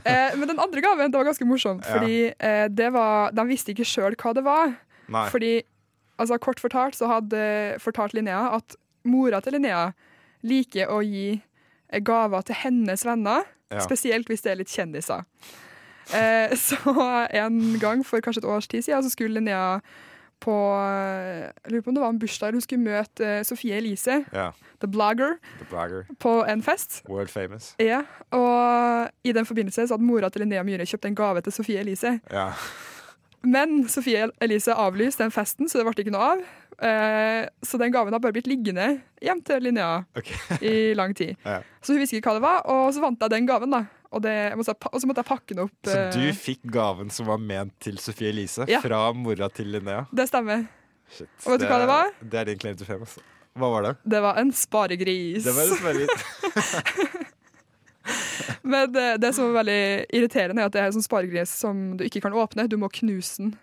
[0.00, 1.98] Eh, men den andre gaven det var ganske morsomt, Ja.
[1.98, 2.32] fordi
[2.72, 4.72] det var, de visste ikke sjøl hva det var.
[5.12, 5.26] Nei.
[5.28, 5.50] Fordi,
[6.18, 7.42] altså kort fortalt, så hadde
[7.84, 9.90] fortalt Linnea at mora til Linnea
[10.42, 11.42] liker å gi
[12.00, 13.80] gaver til hennes venner, Ja.
[13.84, 15.24] spesielt hvis det er litt kjendiser.
[16.14, 19.80] Eh, så en gang for kanskje et års tid siden så skulle Linnea
[20.44, 23.78] på eh, Jeg lurer på om det var en bursdag, hun skulle møte eh, Sofie
[23.80, 24.50] Elise, Ja.
[24.84, 27.00] the blogger, The blogger, på en fest.
[27.08, 27.72] World famous.
[27.80, 31.52] Ja, og i den forbindelse så hadde mora til Linnea Myhre kjøpt en gave til
[31.56, 32.18] Sofie Elise.
[32.32, 32.50] Ja.
[33.44, 36.44] Men Sofie Elise avlyste den festen, så det ble ikke noe av.
[36.84, 38.86] Eh, så den gaven har bare blitt liggende
[39.22, 40.36] hjem til Linnea okay.
[40.60, 41.36] i lang tid.
[41.44, 41.60] Ja.
[41.84, 43.84] Så hun visste ikke hva det var, og så vant jeg den gaven, da.
[44.14, 45.74] Og, det, måtte, og så måtte jeg pakke den opp.
[45.88, 48.78] Så eh, du fikk gaven som var ment til Sophie Elise Ja.
[48.84, 50.04] fra mora til Linnea?
[50.14, 50.66] Det stemmer.
[51.10, 51.28] Shit.
[51.44, 52.12] Og vet du hva det var?
[52.22, 53.04] Det er din claim to fame.
[53.06, 53.24] Altså.
[53.58, 53.92] Hva var det?
[54.14, 55.44] Det var en sparegris.
[55.44, 56.24] Det var en sparegris.
[58.62, 59.82] Men det, det som er veldig
[60.16, 62.66] irriterende, er at det er en sånn sparegris som du ikke kan åpne.
[62.70, 63.54] Du må knuse den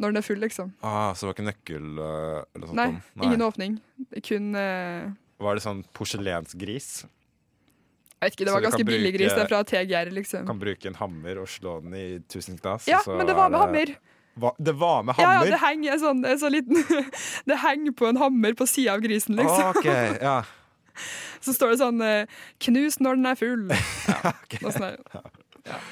[0.00, 0.70] når den er full, liksom.
[0.82, 2.78] ah, så det var ikke nøkkel uh, eller sånt?
[2.78, 3.26] Nei, Nei.
[3.28, 3.76] ingen åpning.
[4.26, 5.12] Kun uh...
[5.42, 6.88] Var det sånn porselensgris?
[8.22, 9.32] Jeg vet ikke, det var ganske billig gris.
[9.34, 10.46] Det er fra TGR, liksom.
[10.46, 12.86] Kan bruke en hammer og slå den i tusen knas?
[12.86, 13.90] Ja, men det var med hammer.
[14.38, 14.52] Hva?
[14.62, 16.78] Det var med Ja, ja, det henger sånn, en sånn liten
[17.50, 19.74] Det henger på en hammer på sida av grisen, liksom.
[19.74, 20.38] Okay, ja.
[21.42, 23.74] Så står det sånn eh, 'knus når den er full'.
[24.62, 25.82] Ja, sånt der.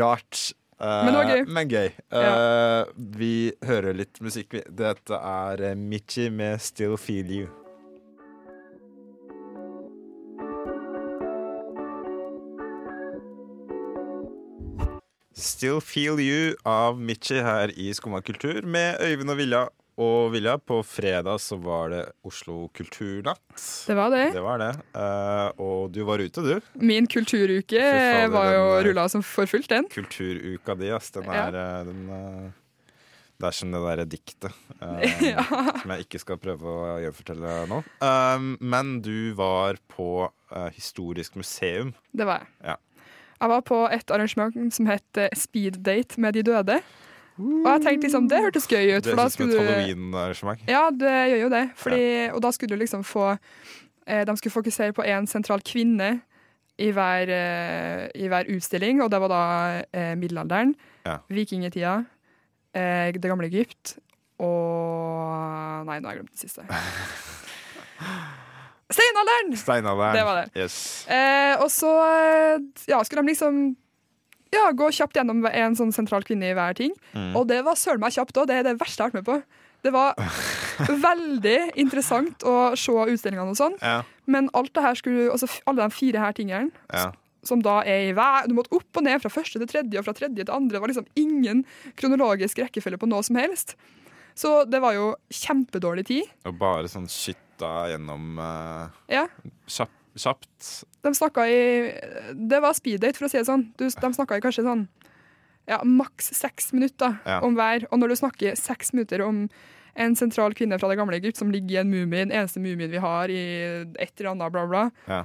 [0.00, 0.40] Rart.
[0.80, 1.44] Eh, Men gøy.
[1.46, 1.88] Men gøy.
[2.10, 2.84] Ja.
[2.96, 4.58] vi hører litt musikk.
[4.66, 7.65] Dette er eh, Michi med 'Still Feel You'.
[15.36, 19.66] Still Feel You av Mitchie her i Skumma kultur med Øyvind og Vilja.
[20.00, 23.40] Og Vilja, på fredag så var det Oslo kulturnatt.
[23.86, 24.24] Det var det.
[24.32, 24.70] Det var det.
[24.96, 26.70] Uh, og du var ute, du.
[26.80, 29.88] Min kulturuke fader, var jo eh, rulla som for fullt, den.
[29.92, 31.12] Kulturuka di, ass.
[31.16, 31.68] Den er ja.
[31.84, 32.48] den, uh,
[33.36, 34.48] Det er som det derre diktet
[34.80, 35.20] eh,
[35.82, 37.82] som jeg ikke skal prøve å gjenfortelle nå.
[38.64, 41.92] Men du var på eh, Historisk museum.
[42.12, 42.52] Det var jeg.
[42.72, 42.80] Ja.
[43.40, 46.78] Jeg var på et arrangement som het eh, Speed Date med de døde.
[47.36, 49.04] Og jeg tenkte liksom, det hørtes gøy ut.
[49.04, 50.62] Det høres er som et halloween-arrangement.
[50.70, 51.64] Ja, det gjør jo det.
[51.76, 53.26] Fordi, Og da skulle du liksom få
[54.06, 56.20] eh, De skulle fokusere på én sentral kvinne
[56.78, 60.74] i hver, eh, i hver utstilling, og det var da middelalderen,
[61.06, 61.18] Ja.
[61.30, 62.04] vikingtida,
[62.74, 63.96] det gamle Egypt
[64.38, 66.66] og Nei, nå har jeg glemt det siste.
[68.92, 69.56] Steinalderen!
[69.58, 70.14] Steinalderen.
[70.14, 70.46] Det var det.
[70.62, 70.76] Yes.
[71.10, 72.60] Eh, og så eh,
[72.92, 73.60] ja, skulle de liksom
[74.54, 76.94] ja, gå kjapt gjennom en sånn sentral kvinne i hver ting.
[77.16, 77.32] Mm.
[77.36, 78.46] Og det var søren meg kjapt òg.
[78.50, 79.64] Det er det verste jeg har vært med på.
[79.86, 80.14] Det var
[81.10, 84.00] veldig interessant å se utstillingene og sånn, Ja.
[84.30, 87.10] men alt det her skulle, altså alle de fire her tingene, ja.
[87.46, 90.06] som da er i hver Du måtte opp og ned fra første til tredje og
[90.08, 90.78] fra tredje til andre.
[90.78, 91.64] Det var liksom ingen
[91.98, 93.76] kronologisk rekkefølge på noe som helst.
[94.36, 96.32] Så det var jo kjempedårlig tid.
[96.46, 97.06] Og bare sånn
[97.56, 99.26] skytta gjennom uh, Ja.
[99.66, 99.92] kjapt.
[100.16, 100.84] kjapt.
[101.02, 101.92] De snakka i
[102.34, 103.72] Det var speeddate, for å si det sånn.
[103.76, 104.88] Du, de snakka i kanskje sånn
[105.68, 107.40] ja, maks seks minutter Ja.
[107.42, 107.86] om hver.
[107.90, 109.48] Og når du snakker seks minutter om
[109.96, 112.90] en sentral kvinne fra det gamle Egypt som ligger i en mumie, den eneste mumien
[112.90, 115.24] vi har i et eller annet, bla, bla, Ja.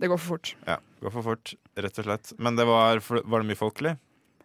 [0.00, 0.54] det går for fort.
[0.66, 0.78] ja.
[1.02, 2.32] Går for fort, rett og slett.
[2.38, 3.98] Men det var, var det mye folkelig?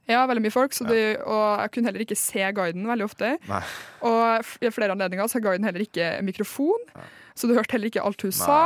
[0.07, 3.33] Ja, veldig mye folk, så det, og jeg kunne heller ikke se guiden veldig ofte.
[3.49, 3.63] Nei.
[4.07, 6.85] Og i flere anledninger så har guiden heller ikke mikrofon,
[7.35, 8.61] så du hørte heller ikke alt hun sa.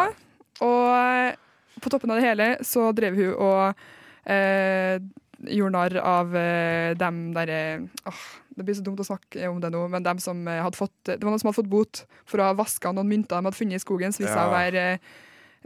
[0.62, 3.82] Og på toppen av det hele så drev hun og
[4.30, 5.02] eh,
[5.50, 7.62] gjorde narr av eh, dem derre
[8.06, 8.22] åh,
[8.54, 10.94] Det blir så dumt å snakke om det nå, men dem som eh, hadde fått
[11.08, 13.58] Det var noen som hadde fått bot for å ha vaska noen mynter de hadde
[13.58, 15.10] funnet i skogen, som viste seg å være eh,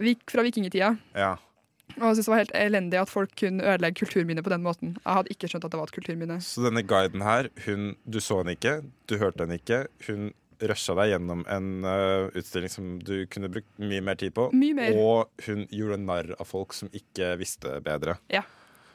[0.06, 0.94] vik, fra vikingtida.
[1.18, 1.34] Ja.
[1.96, 4.96] Og jeg synes det var helt elendig at folk kunne ødelegge kulturminner på den måten.
[5.00, 6.40] Jeg hadde ikke skjønt at det var et kulturminne.
[6.44, 9.86] Så denne guiden her, hun, du så henne ikke, du hørte henne ikke.
[10.08, 14.50] Hun rusha deg gjennom en uh, utstilling som du kunne brukt mye mer tid på.
[14.56, 15.00] Mye mer.
[15.00, 18.18] Og hun gjorde narr av folk som ikke visste bedre.
[18.32, 18.44] Ja.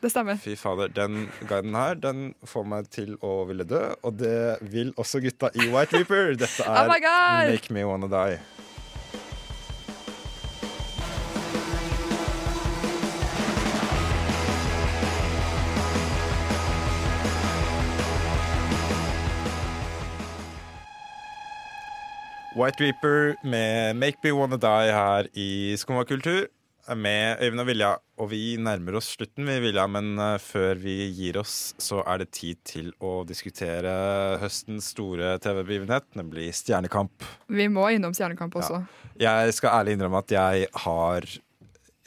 [0.00, 0.40] det stemmer.
[0.40, 4.94] Fy fader, den guiden her Den får meg til å ville dø, og det vil
[4.96, 6.34] også gutta i White Reaper.
[6.40, 8.40] Dette Oh er oh Make Me Wanna Die.
[22.58, 26.48] White Reaper med Make Me Wanna Die her i Skumma kultur
[26.98, 27.90] med Øyvind og Vilja.
[28.18, 32.24] Og vi nærmer oss slutten, vi Vilja, men eh, før vi gir oss, så er
[32.24, 33.92] det tid til å diskutere
[34.42, 37.22] høstens store TV-begivenhet, nemlig Stjernekamp.
[37.46, 38.82] Vi må innom Stjernekamp også.
[39.20, 41.30] Jeg skal ærlig innrømme at jeg har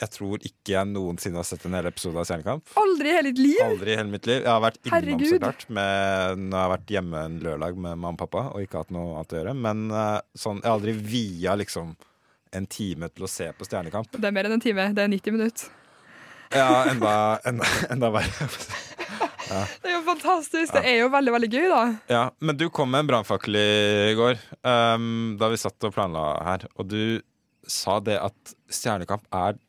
[0.04, 2.74] Jeg tror ikke jeg noensinne har sett en hel episode av Stjernekamp.
[2.82, 3.60] Aldri i hele ditt liv!
[3.64, 4.42] Aldri i hele mitt liv.
[4.42, 5.30] Jeg har vært innom, Herregud.
[5.30, 8.66] så klart, med, når jeg har vært hjemme en lørdag med mamma og pappa og
[8.66, 9.54] ikke hatt noe annet å gjøre.
[9.64, 11.96] Men eh, sånn, jeg har aldri via liksom
[12.54, 14.12] en time til å se på Stjernekamp.
[14.20, 14.90] Det er mer enn en time.
[14.92, 15.72] Det er 90 minutter.
[16.54, 17.14] Ja, enda,
[17.50, 18.50] enda, enda verre.
[19.54, 20.72] Det er jo fantastisk.
[20.74, 21.82] Det er jo veldig, veldig gøy, da.
[22.10, 26.24] Ja, men du kom med en brannfakkel i går um, da vi satt og planla
[26.48, 27.22] her, og du
[27.70, 29.60] sa det at Stjernekamp er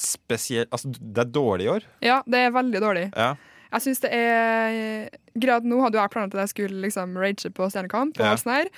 [0.00, 1.86] spesielt Altså, det er dårlig i år.
[2.04, 3.06] Ja, det er veldig dårlig.
[3.16, 3.34] Ja.
[3.68, 7.50] Jeg synes det er grad Nå hadde jo jeg planlagt at jeg skulle liksom rage
[7.52, 8.36] på Stjernekamp, og Ja.
[8.36, 8.68] sånn her.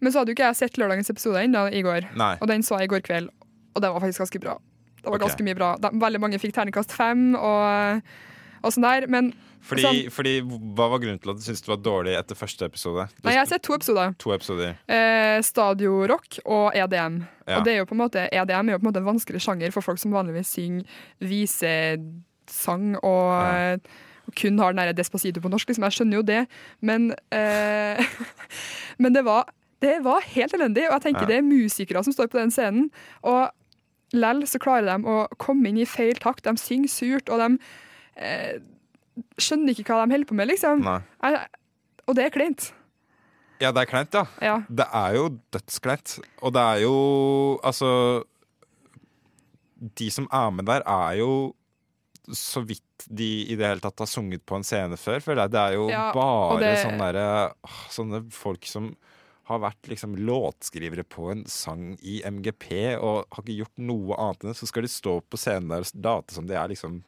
[0.00, 2.04] men så hadde jo ikke jeg sett lørdagens episode ennå i går.
[2.16, 2.36] Nei.
[2.40, 3.30] Og den så jeg i går kveld,
[3.74, 4.58] og den var faktisk ganske bra.
[5.00, 5.28] Det var okay.
[5.28, 5.76] ganske mye bra.
[5.80, 8.02] De, veldig mange fikk terningkast fem og,
[8.62, 9.32] og sånn der, men
[9.66, 12.64] Fordi, sånn- fordi Hva var grunnen til at du syntes det var dårlig etter første
[12.68, 13.08] episode?
[13.16, 14.14] Du, Nei, jeg har sett to episoder.
[14.22, 14.76] To episoder.
[14.88, 17.16] Eh, Stadio rock og EDM.
[17.48, 17.58] Ja.
[17.58, 19.40] Og det er jo på en måte, EDM er jo på en måte en vanskelig
[19.42, 20.84] sjanger for folk som vanligvis synger
[21.20, 23.76] visesang og, Ja.
[24.26, 25.68] og kun har den der Despacito på norsk.
[25.68, 25.82] Liksom.
[25.86, 26.46] Jeg skjønner jo det,
[26.80, 27.96] men, eh,
[28.98, 29.46] men det, var,
[29.80, 30.86] det var helt elendig.
[30.88, 31.26] Og jeg tenker Ja.
[31.26, 32.90] det er musikere som står på den scenen.
[33.24, 33.50] Og
[34.12, 36.44] lell så klarer de å komme inn i feil takt.
[36.44, 37.58] De synger surt, og de
[38.16, 38.58] eh,
[39.40, 40.82] skjønner ikke hva de holder på med, liksom.
[40.84, 41.36] Nei.
[42.06, 42.72] Og det er kleint.
[43.60, 44.24] Ja, det er kleint, ja.
[44.44, 44.56] Ja.
[44.68, 46.18] Det er jo dødskleint.
[46.44, 46.96] Og det er jo
[47.64, 47.88] Altså
[49.96, 51.30] De som er med der, er jo
[52.32, 55.52] så vidt de i det hele tatt har sunget på en scene før, føler jeg.
[55.54, 57.52] Det er jo Ja, bare det- sånne, der,
[57.92, 58.96] sånne folk som
[59.46, 64.42] har vært liksom låtskrivere på en sang i MGP og har ikke gjort noe annet
[64.42, 64.56] enn det.
[64.58, 67.04] Så skal de stå på scenen der og late som de er liksom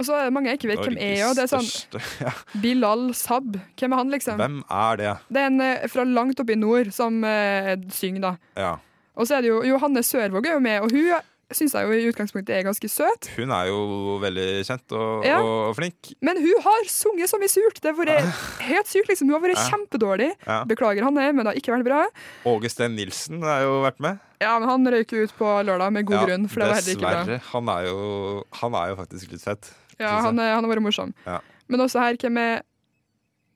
[0.00, 1.22] Og så er det mange jeg ikke vet hvem er.
[1.28, 2.32] Og det er sånn største ja.
[2.62, 3.58] Bilal Sab.
[3.76, 4.40] Hvem er han, liksom?
[4.40, 5.10] Hvem er det?
[5.28, 8.36] Det er en eh, fra langt oppe i nord som eh, synger, da.
[8.56, 8.72] Ja.
[9.20, 11.10] Og så er det jo Johanne Sørvåg er jo med, og hun
[11.50, 13.26] syns jeg jo i utgangspunktet er ganske søt.
[13.34, 13.78] Hun er jo
[14.22, 15.40] veldig kjent og, Ja.
[15.42, 16.12] og flink.
[16.22, 17.80] Men hun har sunget så mye surt.
[17.82, 18.30] Det har vært
[18.68, 19.26] helt sykt, liksom.
[19.28, 19.66] Hun har vært Ja.
[19.72, 20.28] kjempedårlig.
[20.46, 20.60] Ja.
[20.70, 22.04] Beklager, Hanne, men det har ikke vært bra.
[22.46, 24.22] Åge Steen Nilsen har jo vært med.
[24.40, 27.02] Ja, men han røyk ut på lørdag med god grunn, for det var heller ikke
[27.02, 27.24] bra.
[27.26, 27.42] Dessverre.
[27.50, 29.72] Han er, jo, han er jo faktisk litt fett.
[30.00, 31.14] Ja, han, er- han har vært morsom.
[31.26, 31.38] Ja.
[31.70, 32.62] Men også her, hvem er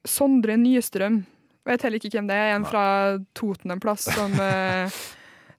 [0.07, 1.22] Sondre Nystrøm?
[1.64, 2.54] Vet heller ikke hvem det er.
[2.59, 2.85] En fra
[3.37, 4.92] Toten en plass som, eh,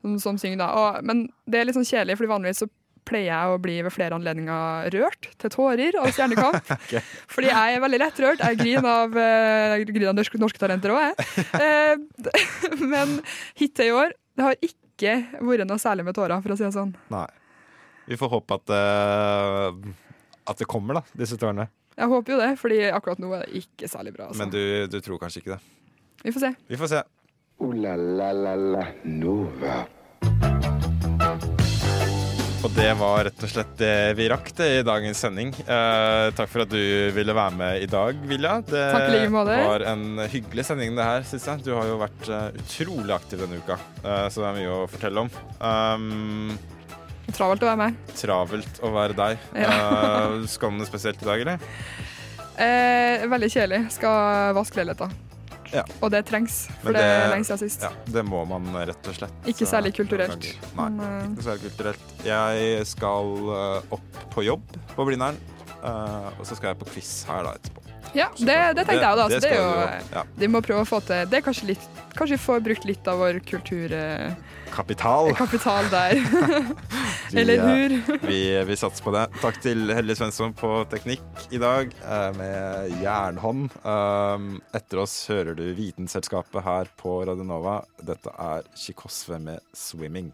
[0.02, 0.68] som, som synger, da.
[0.78, 2.70] Og, men det er litt sånn kjedelig, fordi vanligvis så
[3.06, 6.72] pleier jeg å bli ved flere anledninger rørt til tårer av Stjernekamp.
[7.36, 8.42] Fordi jeg er veldig lettrørt.
[8.42, 11.46] Jeg griner av, eh, jeg griner av norske, norske talenter òg, jeg.
[11.62, 12.32] Eh,
[12.96, 13.20] men
[13.62, 15.14] hittil i år det har ikke
[15.46, 16.96] vært noe særlig med tårer, for å si det sånn.
[17.14, 17.28] Nei.
[18.10, 19.94] Vi får håpe at, eh,
[20.46, 21.68] at det kommer, da, disse tårene.
[21.96, 24.30] Jeg håper jo det, fordi akkurat nå er det ikke særlig bra.
[24.30, 24.42] Altså.
[24.44, 25.62] Men du, du tror kanskje ikke det.
[26.26, 26.54] Vi får se.
[26.68, 27.04] Vi får se.
[27.64, 29.86] Ooh la la la Nova.
[32.66, 35.52] Og det var rett og slett det vi rakk det i dagens sending.
[35.54, 36.82] Eh, takk for at du
[37.14, 38.56] ville være med i dag, Vilja.
[38.66, 39.58] Det Takk like måte.
[39.70, 41.62] var en hyggelig sending, det her, syns jeg.
[41.68, 44.88] Du har jo vært eh, utrolig aktiv denne uka, eh, så det er mye å
[44.90, 45.30] fortelle om.
[45.62, 46.58] Um,
[47.36, 48.02] Travelt å være med.
[48.16, 49.46] travelt å være deg.
[49.66, 49.70] Ja.
[50.32, 51.70] Uh, skal du noe spesielt i dag, eller?
[52.56, 53.82] Eh, veldig kjedelig.
[53.98, 55.10] Skal vaske leiligheta.
[55.74, 55.82] Ja.
[56.00, 57.82] Og det trengs, for det, det- er lenge siden sist.
[57.84, 59.34] Ja, det må man rett og slett.
[59.52, 60.46] Ikke særlig kulturelt.
[60.78, 62.14] Nei, eh, ikke særlig kulturelt.
[62.24, 65.36] Jeg skal eh, opp på jobb på Blindern,
[65.84, 67.84] uh, og så skal jeg på quiz her da etterpå.
[68.16, 69.28] Ja, det, det tenkte jeg da.
[69.30, 72.38] Så det er jo, de må prøve å få til Det er kanskje litt Kanskje
[72.38, 73.92] vi får brukt litt av vår kultur...
[74.76, 75.90] Kapital.
[75.92, 76.16] der.
[77.34, 78.18] Eller eh, hur?
[78.28, 79.26] Vi, vi satser på det.
[79.42, 83.70] Takk til Hellig Svensson på teknikk i dag, eh, med jernhånd.
[83.84, 87.82] Um, etter oss hører du Vitenselskapet her på Radionova.
[88.02, 90.34] Dette er Chikosve med 'Swimming'.